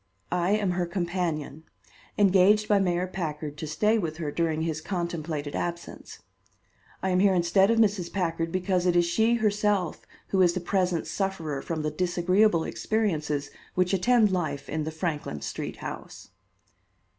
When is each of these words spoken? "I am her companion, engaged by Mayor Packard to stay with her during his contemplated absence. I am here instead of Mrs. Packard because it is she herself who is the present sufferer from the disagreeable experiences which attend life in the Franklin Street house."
"I 0.31 0.53
am 0.53 0.71
her 0.71 0.87
companion, 0.87 1.63
engaged 2.17 2.67
by 2.67 2.79
Mayor 2.79 3.05
Packard 3.05 3.55
to 3.59 3.67
stay 3.67 3.99
with 3.99 4.17
her 4.17 4.31
during 4.31 4.63
his 4.63 4.81
contemplated 4.81 5.53
absence. 5.55 6.23
I 7.03 7.09
am 7.11 7.19
here 7.19 7.35
instead 7.35 7.69
of 7.69 7.77
Mrs. 7.77 8.11
Packard 8.11 8.51
because 8.51 8.87
it 8.87 8.95
is 8.95 9.05
she 9.05 9.35
herself 9.35 10.07
who 10.29 10.41
is 10.41 10.53
the 10.53 10.59
present 10.59 11.05
sufferer 11.05 11.61
from 11.61 11.83
the 11.83 11.91
disagreeable 11.91 12.63
experiences 12.63 13.51
which 13.75 13.93
attend 13.93 14.31
life 14.31 14.67
in 14.67 14.85
the 14.85 14.89
Franklin 14.91 15.39
Street 15.41 15.77
house." 15.85 16.31